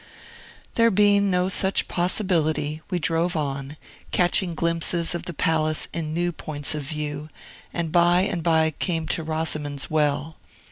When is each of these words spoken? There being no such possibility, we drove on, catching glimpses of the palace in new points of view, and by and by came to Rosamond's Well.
There 0.73 0.89
being 0.89 1.29
no 1.29 1.47
such 1.47 1.87
possibility, 1.87 2.81
we 2.89 2.97
drove 2.97 3.35
on, 3.35 3.77
catching 4.11 4.55
glimpses 4.55 5.13
of 5.13 5.25
the 5.25 5.31
palace 5.35 5.89
in 5.93 6.11
new 6.11 6.31
points 6.31 6.73
of 6.73 6.81
view, 6.81 7.29
and 7.71 7.91
by 7.91 8.21
and 8.21 8.41
by 8.41 8.71
came 8.71 9.07
to 9.09 9.21
Rosamond's 9.21 9.91
Well. 9.91 10.37